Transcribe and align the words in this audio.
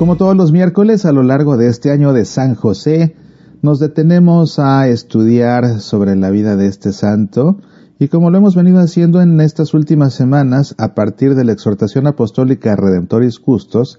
Como 0.00 0.16
todos 0.16 0.34
los 0.34 0.50
miércoles 0.50 1.04
a 1.04 1.12
lo 1.12 1.22
largo 1.22 1.58
de 1.58 1.68
este 1.68 1.90
año 1.90 2.14
de 2.14 2.24
San 2.24 2.54
José, 2.54 3.14
nos 3.60 3.80
detenemos 3.80 4.58
a 4.58 4.88
estudiar 4.88 5.82
sobre 5.82 6.16
la 6.16 6.30
vida 6.30 6.56
de 6.56 6.68
este 6.68 6.94
santo 6.94 7.58
y 7.98 8.08
como 8.08 8.30
lo 8.30 8.38
hemos 8.38 8.56
venido 8.56 8.78
haciendo 8.78 9.20
en 9.20 9.38
estas 9.42 9.74
últimas 9.74 10.14
semanas 10.14 10.74
a 10.78 10.94
partir 10.94 11.34
de 11.34 11.44
la 11.44 11.52
exhortación 11.52 12.06
apostólica 12.06 12.76
Redemptoris 12.76 13.40
Custos 13.40 13.98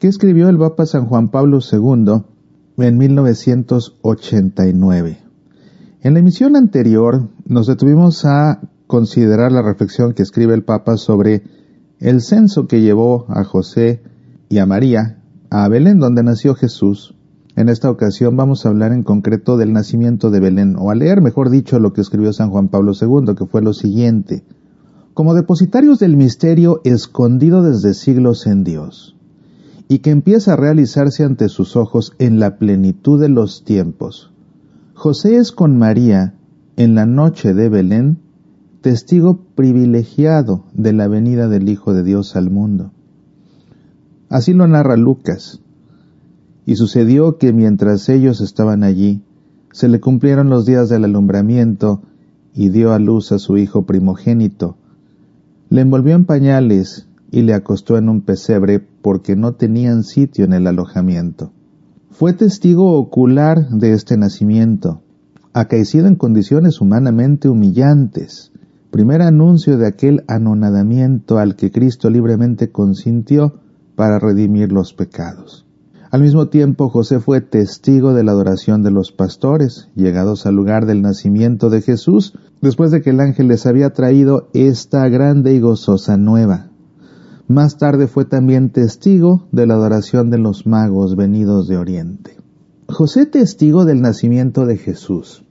que 0.00 0.08
escribió 0.08 0.48
el 0.48 0.58
Papa 0.58 0.84
San 0.84 1.06
Juan 1.06 1.28
Pablo 1.28 1.60
II 1.60 2.22
en 2.78 2.98
1989. 2.98 5.18
En 6.00 6.14
la 6.14 6.18
emisión 6.18 6.56
anterior 6.56 7.28
nos 7.44 7.68
detuvimos 7.68 8.24
a 8.24 8.62
considerar 8.88 9.52
la 9.52 9.62
reflexión 9.62 10.12
que 10.12 10.24
escribe 10.24 10.54
el 10.54 10.64
Papa 10.64 10.96
sobre 10.96 11.44
el 12.00 12.20
censo 12.20 12.66
que 12.66 12.80
llevó 12.80 13.26
a 13.28 13.44
José 13.44 14.02
y 14.48 14.58
a 14.58 14.66
María 14.66 15.18
a 15.50 15.68
Belén, 15.68 15.98
donde 15.98 16.22
nació 16.22 16.54
Jesús. 16.54 17.14
En 17.56 17.68
esta 17.68 17.90
ocasión 17.90 18.36
vamos 18.36 18.66
a 18.66 18.68
hablar 18.68 18.92
en 18.92 19.02
concreto 19.02 19.56
del 19.56 19.72
nacimiento 19.72 20.30
de 20.30 20.40
Belén, 20.40 20.76
o 20.78 20.90
a 20.90 20.94
leer, 20.94 21.20
mejor 21.20 21.50
dicho, 21.50 21.78
lo 21.78 21.92
que 21.92 22.00
escribió 22.00 22.32
San 22.32 22.50
Juan 22.50 22.68
Pablo 22.68 22.92
II, 23.00 23.34
que 23.34 23.46
fue 23.46 23.62
lo 23.62 23.72
siguiente. 23.72 24.44
Como 25.14 25.34
depositarios 25.34 25.98
del 25.98 26.16
misterio 26.16 26.80
escondido 26.84 27.62
desde 27.62 27.94
siglos 27.94 28.46
en 28.46 28.64
Dios, 28.64 29.16
y 29.88 30.00
que 30.00 30.10
empieza 30.10 30.52
a 30.52 30.56
realizarse 30.56 31.24
ante 31.24 31.48
sus 31.48 31.76
ojos 31.76 32.12
en 32.18 32.38
la 32.38 32.58
plenitud 32.58 33.20
de 33.20 33.28
los 33.28 33.64
tiempos, 33.64 34.32
José 34.94 35.36
es 35.36 35.52
con 35.52 35.78
María, 35.78 36.34
en 36.76 36.94
la 36.94 37.06
noche 37.06 37.54
de 37.54 37.68
Belén, 37.68 38.18
testigo 38.82 39.46
privilegiado 39.54 40.64
de 40.74 40.92
la 40.92 41.08
venida 41.08 41.48
del 41.48 41.68
Hijo 41.68 41.94
de 41.94 42.02
Dios 42.02 42.36
al 42.36 42.50
mundo. 42.50 42.92
Así 44.28 44.52
lo 44.52 44.66
narra 44.66 44.96
Lucas. 44.96 45.60
Y 46.64 46.76
sucedió 46.76 47.38
que 47.38 47.52
mientras 47.52 48.08
ellos 48.08 48.40
estaban 48.40 48.82
allí, 48.82 49.22
se 49.72 49.88
le 49.88 50.00
cumplieron 50.00 50.48
los 50.50 50.66
días 50.66 50.88
del 50.88 51.04
alumbramiento 51.04 52.02
y 52.54 52.70
dio 52.70 52.92
a 52.92 52.98
luz 52.98 53.30
a 53.32 53.38
su 53.38 53.56
hijo 53.56 53.86
primogénito. 53.86 54.76
Le 55.68 55.82
envolvió 55.82 56.14
en 56.16 56.24
pañales 56.24 57.06
y 57.30 57.42
le 57.42 57.54
acostó 57.54 57.98
en 57.98 58.08
un 58.08 58.22
pesebre 58.22 58.80
porque 58.80 59.36
no 59.36 59.52
tenían 59.52 60.02
sitio 60.02 60.44
en 60.44 60.54
el 60.54 60.66
alojamiento. 60.66 61.52
Fue 62.10 62.32
testigo 62.32 62.92
ocular 62.92 63.68
de 63.68 63.92
este 63.92 64.16
nacimiento, 64.16 65.02
acaecido 65.52 66.06
en 66.06 66.16
condiciones 66.16 66.80
humanamente 66.80 67.48
humillantes, 67.48 68.52
primer 68.90 69.20
anuncio 69.20 69.76
de 69.76 69.86
aquel 69.86 70.24
anonadamiento 70.26 71.38
al 71.38 71.56
que 71.56 71.70
Cristo 71.70 72.08
libremente 72.08 72.70
consintió 72.70 73.60
para 73.96 74.18
redimir 74.20 74.70
los 74.70 74.92
pecados. 74.92 75.66
Al 76.10 76.22
mismo 76.22 76.48
tiempo, 76.48 76.88
José 76.88 77.18
fue 77.18 77.40
testigo 77.40 78.14
de 78.14 78.22
la 78.22 78.32
adoración 78.32 78.82
de 78.82 78.92
los 78.92 79.10
pastores, 79.10 79.88
llegados 79.96 80.46
al 80.46 80.54
lugar 80.54 80.86
del 80.86 81.02
nacimiento 81.02 81.68
de 81.68 81.82
Jesús, 81.82 82.34
después 82.62 82.92
de 82.92 83.02
que 83.02 83.10
el 83.10 83.20
ángel 83.20 83.48
les 83.48 83.66
había 83.66 83.90
traído 83.90 84.48
esta 84.54 85.08
grande 85.08 85.54
y 85.54 85.60
gozosa 85.60 86.16
nueva. 86.16 86.68
Más 87.48 87.78
tarde 87.78 88.06
fue 88.06 88.24
también 88.24 88.70
testigo 88.70 89.46
de 89.52 89.66
la 89.66 89.74
adoración 89.74 90.30
de 90.30 90.38
los 90.38 90.66
magos 90.66 91.16
venidos 91.16 91.68
de 91.68 91.76
Oriente. 91.76 92.36
José 92.88 93.26
testigo 93.26 93.84
del 93.84 94.00
nacimiento 94.00 94.64
de 94.64 94.76
Jesús. 94.76 95.44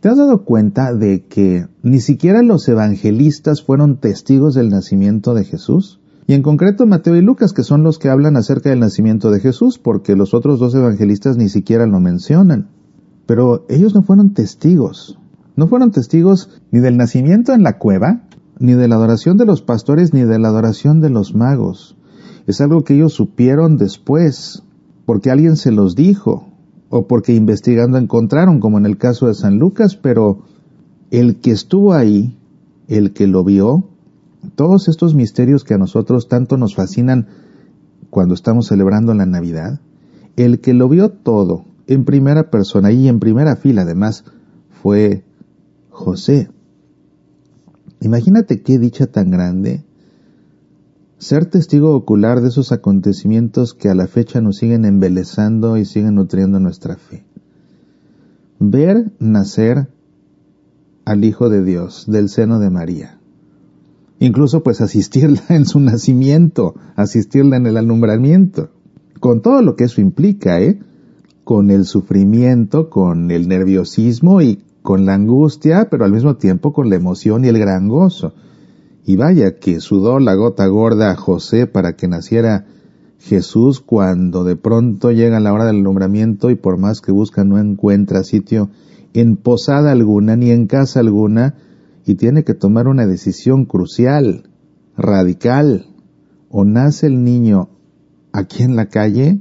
¿Te 0.00 0.08
has 0.10 0.18
dado 0.18 0.44
cuenta 0.44 0.94
de 0.94 1.24
que 1.24 1.66
ni 1.82 2.00
siquiera 2.00 2.42
los 2.42 2.68
evangelistas 2.68 3.62
fueron 3.62 3.96
testigos 3.96 4.54
del 4.54 4.68
nacimiento 4.68 5.34
de 5.34 5.44
Jesús? 5.44 6.00
Y 6.28 6.34
en 6.34 6.42
concreto 6.42 6.86
Mateo 6.86 7.14
y 7.16 7.22
Lucas, 7.22 7.52
que 7.52 7.62
son 7.62 7.84
los 7.84 7.98
que 7.98 8.08
hablan 8.08 8.36
acerca 8.36 8.70
del 8.70 8.80
nacimiento 8.80 9.30
de 9.30 9.38
Jesús, 9.38 9.78
porque 9.78 10.16
los 10.16 10.34
otros 10.34 10.58
dos 10.58 10.74
evangelistas 10.74 11.36
ni 11.36 11.48
siquiera 11.48 11.86
lo 11.86 12.00
mencionan. 12.00 12.68
Pero 13.26 13.64
ellos 13.68 13.94
no 13.94 14.02
fueron 14.02 14.34
testigos. 14.34 15.18
No 15.54 15.68
fueron 15.68 15.92
testigos 15.92 16.50
ni 16.72 16.80
del 16.80 16.96
nacimiento 16.96 17.52
en 17.52 17.62
la 17.62 17.78
cueva, 17.78 18.22
ni 18.58 18.72
de 18.72 18.88
la 18.88 18.96
adoración 18.96 19.36
de 19.36 19.46
los 19.46 19.62
pastores, 19.62 20.12
ni 20.12 20.22
de 20.24 20.38
la 20.40 20.48
adoración 20.48 21.00
de 21.00 21.10
los 21.10 21.34
magos. 21.34 21.96
Es 22.48 22.60
algo 22.60 22.82
que 22.82 22.94
ellos 22.94 23.12
supieron 23.12 23.76
después, 23.76 24.64
porque 25.04 25.30
alguien 25.30 25.56
se 25.56 25.70
los 25.70 25.94
dijo, 25.94 26.48
o 26.90 27.06
porque 27.06 27.34
investigando 27.34 27.98
encontraron, 27.98 28.58
como 28.58 28.78
en 28.78 28.86
el 28.86 28.98
caso 28.98 29.28
de 29.28 29.34
San 29.34 29.58
Lucas, 29.58 29.96
pero 29.96 30.42
el 31.10 31.36
que 31.36 31.52
estuvo 31.52 31.92
ahí, 31.92 32.36
el 32.88 33.12
que 33.12 33.26
lo 33.26 33.44
vio, 33.44 33.90
todos 34.56 34.88
estos 34.88 35.14
misterios 35.14 35.62
que 35.64 35.74
a 35.74 35.78
nosotros 35.78 36.28
tanto 36.28 36.56
nos 36.56 36.74
fascinan 36.74 37.28
cuando 38.10 38.34
estamos 38.34 38.66
celebrando 38.66 39.14
la 39.14 39.26
Navidad, 39.26 39.80
el 40.36 40.60
que 40.60 40.74
lo 40.74 40.88
vio 40.88 41.10
todo 41.10 41.66
en 41.86 42.04
primera 42.04 42.50
persona 42.50 42.90
y 42.90 43.06
en 43.06 43.20
primera 43.20 43.56
fila 43.56 43.82
además 43.82 44.24
fue 44.82 45.24
José. 45.90 46.50
Imagínate 48.00 48.62
qué 48.62 48.78
dicha 48.78 49.06
tan 49.06 49.30
grande 49.30 49.84
ser 51.18 51.46
testigo 51.46 51.94
ocular 51.94 52.40
de 52.40 52.48
esos 52.48 52.72
acontecimientos 52.72 53.74
que 53.74 53.88
a 53.88 53.94
la 53.94 54.06
fecha 54.06 54.40
nos 54.40 54.56
siguen 54.56 54.84
embelezando 54.84 55.76
y 55.76 55.84
siguen 55.84 56.14
nutriendo 56.14 56.60
nuestra 56.60 56.96
fe. 56.96 57.24
Ver 58.58 59.12
nacer 59.18 59.88
al 61.04 61.24
Hijo 61.24 61.50
de 61.50 61.62
Dios 61.62 62.04
del 62.08 62.28
seno 62.28 62.58
de 62.58 62.70
María 62.70 63.15
incluso 64.18 64.62
pues 64.62 64.80
asistirla 64.80 65.42
en 65.48 65.66
su 65.66 65.80
nacimiento, 65.80 66.74
asistirla 66.96 67.56
en 67.56 67.66
el 67.66 67.76
alumbramiento, 67.76 68.70
con 69.20 69.42
todo 69.42 69.62
lo 69.62 69.76
que 69.76 69.84
eso 69.84 70.00
implica, 70.00 70.60
¿eh? 70.60 70.78
con 71.44 71.70
el 71.70 71.84
sufrimiento, 71.84 72.90
con 72.90 73.30
el 73.30 73.48
nerviosismo 73.48 74.42
y 74.42 74.62
con 74.82 75.06
la 75.06 75.14
angustia, 75.14 75.88
pero 75.90 76.04
al 76.04 76.12
mismo 76.12 76.36
tiempo 76.36 76.72
con 76.72 76.90
la 76.90 76.96
emoción 76.96 77.44
y 77.44 77.48
el 77.48 77.58
gran 77.58 77.88
gozo. 77.88 78.34
Y 79.04 79.16
vaya 79.16 79.58
que 79.58 79.80
sudó 79.80 80.18
la 80.18 80.34
gota 80.34 80.66
gorda 80.66 81.12
a 81.12 81.16
José 81.16 81.66
para 81.66 81.94
que 81.94 82.08
naciera 82.08 82.66
Jesús 83.18 83.80
cuando 83.80 84.44
de 84.44 84.56
pronto 84.56 85.10
llega 85.10 85.40
la 85.40 85.52
hora 85.52 85.64
del 85.64 85.76
alumbramiento 85.76 86.50
y 86.50 86.54
por 86.54 86.78
más 86.78 87.00
que 87.00 87.12
busca 87.12 87.44
no 87.44 87.58
encuentra 87.58 88.24
sitio 88.24 88.70
en 89.14 89.36
posada 89.36 89.92
alguna 89.92 90.36
ni 90.36 90.50
en 90.50 90.66
casa 90.66 91.00
alguna, 91.00 91.54
y 92.06 92.14
tiene 92.14 92.44
que 92.44 92.54
tomar 92.54 92.86
una 92.86 93.04
decisión 93.04 93.64
crucial, 93.64 94.48
radical. 94.96 95.86
O 96.48 96.64
nace 96.64 97.08
el 97.08 97.24
niño 97.24 97.68
aquí 98.32 98.62
en 98.62 98.76
la 98.76 98.86
calle 98.86 99.40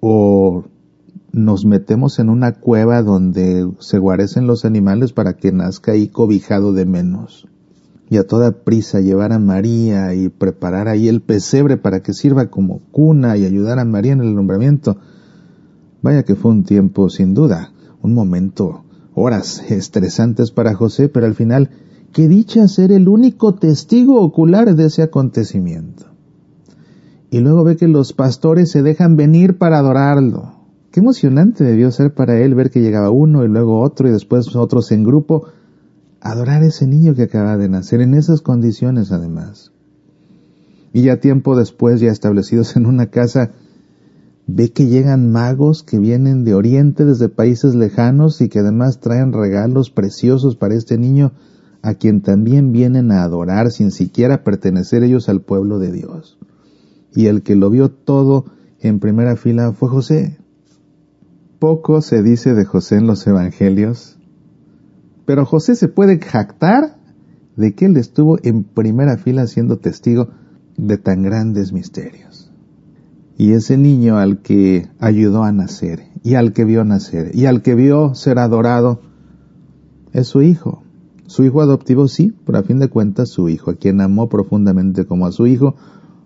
o 0.00 0.64
nos 1.30 1.64
metemos 1.64 2.18
en 2.18 2.28
una 2.28 2.52
cueva 2.52 3.02
donde 3.02 3.70
se 3.78 3.98
guarecen 3.98 4.48
los 4.48 4.64
animales 4.64 5.12
para 5.12 5.34
que 5.34 5.52
nazca 5.52 5.92
ahí 5.92 6.08
cobijado 6.08 6.72
de 6.72 6.84
menos. 6.84 7.46
Y 8.10 8.16
a 8.16 8.26
toda 8.26 8.64
prisa 8.64 9.00
llevar 9.00 9.32
a 9.32 9.38
María 9.38 10.14
y 10.14 10.28
preparar 10.28 10.88
ahí 10.88 11.06
el 11.06 11.22
pesebre 11.22 11.76
para 11.76 12.02
que 12.02 12.12
sirva 12.12 12.50
como 12.50 12.80
cuna 12.90 13.36
y 13.36 13.46
ayudar 13.46 13.78
a 13.78 13.84
María 13.84 14.12
en 14.12 14.20
el 14.20 14.34
nombramiento. 14.34 14.96
Vaya 16.02 16.24
que 16.24 16.34
fue 16.34 16.50
un 16.50 16.64
tiempo 16.64 17.08
sin 17.08 17.32
duda, 17.32 17.72
un 18.02 18.12
momento 18.12 18.84
horas 19.14 19.70
estresantes 19.70 20.50
para 20.50 20.74
José, 20.74 21.08
pero 21.08 21.26
al 21.26 21.34
final, 21.34 21.70
qué 22.12 22.28
dicha 22.28 22.68
ser 22.68 22.92
el 22.92 23.08
único 23.08 23.54
testigo 23.54 24.20
ocular 24.20 24.74
de 24.74 24.86
ese 24.86 25.02
acontecimiento. 25.02 26.06
Y 27.30 27.40
luego 27.40 27.64
ve 27.64 27.76
que 27.76 27.88
los 27.88 28.12
pastores 28.12 28.70
se 28.70 28.82
dejan 28.82 29.16
venir 29.16 29.56
para 29.58 29.78
adorarlo. 29.78 30.54
Qué 30.90 31.00
emocionante 31.00 31.64
debió 31.64 31.90
ser 31.90 32.12
para 32.12 32.38
él 32.38 32.54
ver 32.54 32.70
que 32.70 32.82
llegaba 32.82 33.10
uno 33.10 33.44
y 33.44 33.48
luego 33.48 33.80
otro 33.80 34.08
y 34.08 34.12
después 34.12 34.54
otros 34.54 34.92
en 34.92 35.04
grupo, 35.04 35.46
adorar 36.20 36.62
a 36.62 36.66
ese 36.66 36.86
niño 36.86 37.14
que 37.14 37.22
acaba 37.22 37.56
de 37.56 37.68
nacer 37.68 38.02
en 38.02 38.14
esas 38.14 38.42
condiciones 38.42 39.10
además. 39.10 39.72
Y 40.92 41.02
ya 41.02 41.20
tiempo 41.20 41.56
después, 41.56 42.00
ya 42.00 42.10
establecidos 42.10 42.76
en 42.76 42.84
una 42.84 43.06
casa, 43.06 43.52
ve 44.54 44.70
que 44.70 44.86
llegan 44.86 45.32
magos 45.32 45.82
que 45.82 45.98
vienen 45.98 46.44
de 46.44 46.54
Oriente 46.54 47.06
desde 47.06 47.30
países 47.30 47.74
lejanos 47.74 48.40
y 48.42 48.48
que 48.50 48.58
además 48.58 49.00
traen 49.00 49.32
regalos 49.32 49.90
preciosos 49.90 50.56
para 50.56 50.74
este 50.74 50.98
niño 50.98 51.32
a 51.80 51.94
quien 51.94 52.20
también 52.20 52.70
vienen 52.70 53.12
a 53.12 53.22
adorar 53.22 53.70
sin 53.70 53.90
siquiera 53.90 54.44
pertenecer 54.44 55.04
ellos 55.04 55.28
al 55.30 55.40
pueblo 55.40 55.78
de 55.78 55.90
Dios. 55.90 56.38
Y 57.14 57.26
el 57.26 57.42
que 57.42 57.56
lo 57.56 57.70
vio 57.70 57.90
todo 57.90 58.44
en 58.78 59.00
primera 59.00 59.36
fila 59.36 59.72
fue 59.72 59.88
José. 59.88 60.38
Poco 61.58 62.02
se 62.02 62.22
dice 62.22 62.52
de 62.54 62.64
José 62.64 62.96
en 62.96 63.06
los 63.06 63.26
evangelios, 63.26 64.18
pero 65.24 65.46
José 65.46 65.76
se 65.76 65.88
puede 65.88 66.18
jactar 66.20 66.98
de 67.56 67.74
que 67.74 67.86
él 67.86 67.96
estuvo 67.96 68.38
en 68.42 68.64
primera 68.64 69.16
fila 69.16 69.46
siendo 69.46 69.78
testigo 69.78 70.28
de 70.76 70.98
tan 70.98 71.22
grandes 71.22 71.72
misterios. 71.72 72.51
Y 73.36 73.52
ese 73.52 73.76
niño 73.76 74.18
al 74.18 74.42
que 74.42 74.88
ayudó 74.98 75.42
a 75.44 75.52
nacer, 75.52 76.04
y 76.22 76.34
al 76.34 76.52
que 76.52 76.64
vio 76.64 76.84
nacer, 76.84 77.30
y 77.34 77.46
al 77.46 77.62
que 77.62 77.74
vio 77.74 78.14
ser 78.14 78.38
adorado, 78.38 79.00
es 80.12 80.28
su 80.28 80.42
hijo. 80.42 80.82
Su 81.26 81.44
hijo 81.44 81.62
adoptivo 81.62 82.08
sí, 82.08 82.34
pero 82.44 82.58
a 82.58 82.62
fin 82.62 82.78
de 82.78 82.88
cuentas 82.88 83.30
su 83.30 83.48
hijo, 83.48 83.70
a 83.70 83.74
quien 83.74 84.00
amó 84.00 84.28
profundamente 84.28 85.06
como 85.06 85.26
a 85.26 85.32
su 85.32 85.46
hijo, 85.46 85.76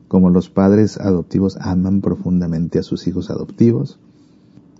como 0.08 0.30
los 0.30 0.50
padres 0.50 0.98
adoptivos 0.98 1.56
aman 1.60 2.00
profundamente 2.00 2.78
a 2.78 2.82
sus 2.82 3.06
hijos 3.06 3.30
adoptivos, 3.30 4.00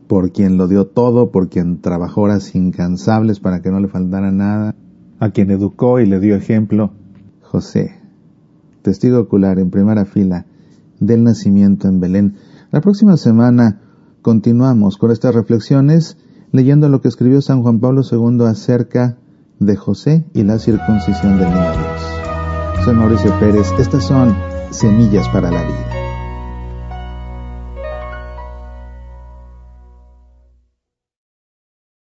por 0.08 0.32
quien 0.32 0.56
lo 0.56 0.68
dio 0.68 0.86
todo, 0.86 1.30
por 1.30 1.48
quien 1.48 1.80
trabajó 1.80 2.22
horas 2.22 2.54
incansables 2.54 3.40
para 3.40 3.62
que 3.62 3.70
no 3.70 3.80
le 3.80 3.88
faltara 3.88 4.32
nada, 4.32 4.74
a 5.18 5.30
quien 5.30 5.50
educó 5.50 6.00
y 6.00 6.06
le 6.06 6.20
dio 6.20 6.34
ejemplo, 6.34 6.90
José, 7.42 7.94
testigo 8.82 9.20
ocular 9.20 9.58
en 9.58 9.70
primera 9.70 10.04
fila 10.04 10.46
del 11.00 11.24
nacimiento 11.24 11.88
en 11.88 12.00
Belén. 12.00 12.36
La 12.70 12.80
próxima 12.80 13.16
semana 13.16 13.80
continuamos 14.22 14.96
con 14.96 15.10
estas 15.10 15.34
reflexiones 15.34 16.16
leyendo 16.52 16.88
lo 16.88 17.00
que 17.00 17.08
escribió 17.08 17.40
San 17.42 17.62
Juan 17.62 17.80
Pablo 17.80 18.02
II 18.10 18.46
acerca 18.46 19.18
de 19.58 19.76
José 19.76 20.26
y 20.34 20.42
la 20.42 20.58
circuncisión 20.58 21.38
del 21.38 21.48
niño 21.48 21.72
Dios. 21.72 22.84
Soy 22.84 22.94
Mauricio 22.94 23.38
Pérez, 23.40 23.66
estas 23.78 24.04
son 24.04 24.34
Semillas 24.70 25.28
para 25.30 25.50
la 25.50 25.62
Vida. 25.62 26.05